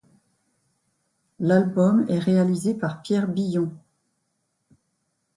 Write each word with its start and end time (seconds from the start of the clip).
L'album 1.37 2.07
est 2.09 2.17
réalisé 2.17 2.73
par 2.73 3.03
Pierre 3.03 3.27
Billon. 3.27 3.71